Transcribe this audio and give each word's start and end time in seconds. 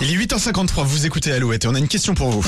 Il 0.00 0.10
est 0.10 0.24
8h53, 0.26 0.84
vous 0.84 1.06
écoutez 1.06 1.32
Alouette 1.32 1.64
et 1.64 1.68
on 1.68 1.74
a 1.74 1.78
une 1.78 1.88
question 1.88 2.14
pour 2.14 2.30
vous. 2.30 2.42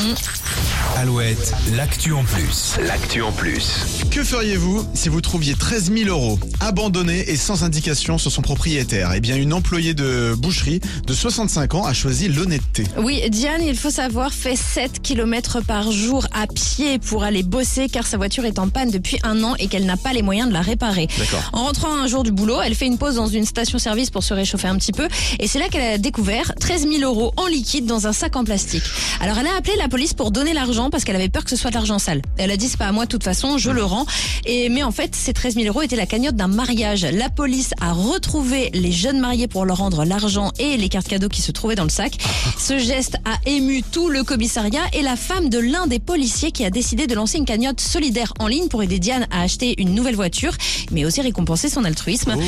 Alouette, 0.96 1.53
l'actu 1.76 2.15
en 2.15 2.25
plus. 2.25 2.76
L'actu 2.88 3.21
en 3.21 3.31
plus. 3.31 3.84
Que 4.10 4.25
feriez-vous 4.25 4.83
si 4.95 5.11
vous 5.11 5.21
trouviez 5.21 5.52
13 5.52 5.92
000 5.92 6.08
euros 6.08 6.38
abandonnés 6.61 7.29
et 7.29 7.36
sans 7.36 7.65
indication 7.65 8.16
sur 8.16 8.32
son 8.32 8.41
propriétaire? 8.41 9.12
Eh 9.14 9.20
bien, 9.20 9.36
une 9.36 9.52
employée 9.52 9.93
de 9.93 10.34
boucherie 10.38 10.80
de 11.06 11.12
65 11.12 11.74
ans 11.74 11.84
a 11.84 11.93
choisi 11.93 12.29
l'honnêteté. 12.29 12.84
Oui, 12.96 13.20
Diane, 13.29 13.61
il 13.62 13.77
faut 13.77 13.90
savoir, 13.90 14.32
fait 14.32 14.56
7 14.56 15.02
km 15.02 15.61
par 15.61 15.93
jour 15.93 16.27
à 16.32 16.46
pied 16.46 16.98
pour 16.98 17.24
aller 17.24 17.42
bosser 17.42 17.90
car 17.90 18.06
sa 18.06 18.16
voiture 18.16 18.46
est 18.46 18.58
en 18.58 18.70
panne 18.70 18.90
depuis 18.90 19.18
un 19.22 19.44
an 19.44 19.54
et 19.58 19.68
qu'elle 19.68 19.84
n'a 19.84 19.98
pas 19.98 20.14
les 20.14 20.22
moyens 20.22 20.48
de 20.48 20.54
la 20.54 20.62
réparer. 20.62 21.08
D'accord. 21.18 21.50
En 21.52 21.64
rentrant 21.64 21.94
un 21.94 22.06
jour 22.06 22.22
du 22.22 22.32
boulot, 22.32 22.62
elle 22.62 22.74
fait 22.74 22.86
une 22.86 22.96
pause 22.96 23.16
dans 23.16 23.28
une 23.28 23.44
station-service 23.44 24.08
pour 24.08 24.24
se 24.24 24.32
réchauffer 24.32 24.68
un 24.68 24.76
petit 24.76 24.92
peu 24.92 25.08
et 25.40 25.46
c'est 25.46 25.58
là 25.58 25.68
qu'elle 25.68 25.82
a 25.82 25.98
découvert 25.98 26.54
13 26.58 26.88
000 26.88 27.02
euros 27.02 27.34
en 27.36 27.48
liquide 27.48 27.84
dans 27.84 28.06
un 28.06 28.14
sac 28.14 28.34
en 28.36 28.44
plastique. 28.44 28.84
Alors 29.20 29.36
elle 29.36 29.46
a 29.46 29.57
appelé 29.58 29.76
la 29.76 29.89
police 29.89 30.14
pour 30.14 30.31
donner 30.31 30.54
l'argent 30.54 30.86
parce 30.90 31.04
qu'elle 31.04 31.17
avait 31.17 31.29
peur 31.29 31.45
que 31.45 31.50
ce 31.50 31.57
soit 31.57 31.71
de 31.71 31.76
l'argent 31.76 31.99
sale. 31.99 32.23
Elle 32.37 32.51
a 32.51 32.57
dit 32.57 32.69
c'est 32.69 32.79
pas 32.79 32.87
à 32.87 32.93
moi 32.93 33.05
de 33.05 33.11
toute 33.11 33.25
façon, 33.25 33.59
je 33.59 33.71
le 33.71 33.85
rends. 33.85 34.07
Et 34.45 34.69
mais 34.69 34.83
en 34.83 34.93
fait, 34.93 35.15
ces 35.15 35.33
13 35.33 35.55
000 35.55 35.67
euros 35.67 35.83
étaient 35.83 35.97
la 35.97 36.07
cagnotte 36.07 36.37
d'un 36.37 36.49
mariage. 36.49 37.07
La 37.13 37.31
police 37.31 37.71
a 37.81 37.93
retrouvé 37.93 38.71
les 38.73 38.93
jeunes 38.93 39.21
mariés 39.21 39.49
pour 39.49 39.65
leur 39.65 39.79
rendre 39.79 40.05
l'argent 40.05 40.53
et 40.59 40.77
les 40.77 40.89
cartes 40.89 41.09
cadeaux 41.09 41.29
qui 41.29 41.43
se 41.43 41.53
trouvaient 41.53 41.75
dans 41.75 41.85
le 41.85 41.91
sac. 41.91 42.19
Ce 42.59 42.79
geste 42.79 43.17
a 43.25 43.39
ému 43.49 43.83
tout 43.83 44.09
le 44.09 44.25
commissariat 44.25 44.83
et 44.93 45.03
la 45.03 45.17
femme 45.17 45.49
de 45.49 45.59
l'un 45.59 45.87
des 45.87 45.99
policiers 45.99 46.53
qui 46.53 46.65
a 46.65 46.71
décidé 46.71 47.07
de 47.07 47.15
lancer 47.15 47.39
une 47.39 47.45
cagnotte 47.45 47.80
solidaire 47.80 48.33
en 48.39 48.47
ligne 48.47 48.69
pour 48.69 48.83
aider 48.83 48.99
Diane 48.99 49.27
à 49.30 49.43
acheter 49.43 49.75
une 49.79 49.95
nouvelle 49.95 50.16
voiture, 50.16 50.53
mais 50.91 51.05
aussi 51.05 51.21
récompenser 51.21 51.69
son 51.69 51.85
altruisme. 51.85 52.35
Oh. 52.37 52.41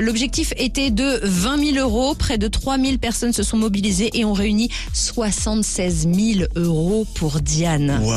L'objectif 0.00 0.52
était 0.56 0.90
de 0.90 1.20
20 1.22 1.72
000 1.74 1.76
euros. 1.78 2.14
Près 2.14 2.38
de 2.38 2.48
3 2.48 2.78
000 2.78 2.98
personnes 2.98 3.32
se 3.32 3.42
sont 3.42 3.56
mobilisées 3.56 4.10
et 4.14 4.24
ont 4.24 4.32
réuni 4.32 4.70
76 4.92 6.08
000 6.12 6.48
euros 6.56 7.06
pour 7.14 7.40
Diane. 7.40 7.69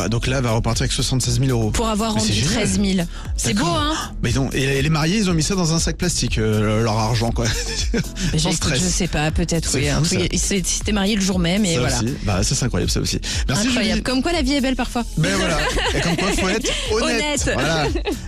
Donc 0.09 0.27
là, 0.27 0.37
elle 0.37 0.43
va 0.43 0.51
repartir 0.51 0.83
avec 0.83 0.91
76 0.91 1.39
000 1.39 1.49
euros. 1.51 1.71
Pour 1.71 1.87
avoir 1.87 2.13
Mais 2.15 2.19
c'est 2.21 2.27
rendu 2.27 2.39
génial. 2.39 2.53
13 2.53 2.81
000. 2.95 3.07
C'est 3.37 3.53
beau, 3.53 3.59
D'accord. 3.63 3.77
hein? 3.79 3.93
Mais 4.21 4.31
non, 4.31 4.49
et 4.53 4.81
les 4.81 4.89
mariés, 4.89 5.17
ils 5.17 5.29
ont 5.29 5.33
mis 5.33 5.43
ça 5.43 5.55
dans 5.55 5.73
un 5.73 5.79
sac 5.79 5.97
plastique, 5.97 6.37
euh, 6.37 6.83
leur 6.83 6.97
argent, 6.97 7.31
quoi. 7.31 7.45
Sans 8.31 8.37
J'écoute, 8.37 8.53
stress. 8.53 8.79
Je 8.79 8.85
sais 8.85 9.07
pas, 9.07 9.31
peut-être, 9.31 9.69
C'est 9.69 9.79
oui. 9.79 9.87
fou, 9.89 9.99
Un 10.01 10.03
ça. 10.03 10.15
truc- 10.17 10.31
c'est- 10.37 10.65
C'était 10.65 10.91
marié 10.91 11.15
le 11.15 11.21
jour 11.21 11.39
même 11.39 11.65
et 11.65 11.73
ça 11.75 11.79
voilà. 11.81 11.97
aussi. 11.97 12.13
Bah, 12.23 12.43
ça, 12.43 12.55
c'est 12.55 12.65
incroyable, 12.65 12.91
ça 12.91 12.99
aussi. 12.99 13.19
Merci, 13.47 13.67
Incroyable. 13.67 13.91
Julie. 13.95 14.03
Comme 14.03 14.21
quoi 14.21 14.31
la 14.31 14.41
vie 14.41 14.53
est 14.53 14.61
belle 14.61 14.75
parfois. 14.75 15.03
Ben 15.17 15.35
voilà. 15.37 15.57
Et 15.95 16.01
comme 16.01 16.15
quoi, 16.17 16.27
faut 16.31 16.49
être 16.49 16.69
honnête. 16.91 17.13
Honnête. 17.15 17.49
Voilà. 17.53 17.85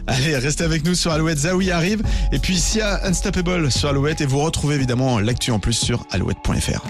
Allez, 0.08 0.38
restez 0.38 0.64
avec 0.64 0.86
nous 0.86 0.96
sur 0.96 1.12
Alouette. 1.12 1.40
Zawi 1.40 1.72
arrive. 1.72 2.02
Et 2.32 2.40
puis, 2.40 2.56
ici, 2.56 2.82
à 2.82 3.06
Unstoppable 3.08 3.72
sur 3.72 3.90
Alouette. 3.90 4.22
Et 4.22 4.26
vous 4.26 4.40
retrouvez 4.40 4.76
évidemment 4.76 5.20
l'actu 5.20 5.52
en 5.52 5.60
plus 5.60 5.74
sur 5.74 6.06
alouette.fr. 6.12 6.82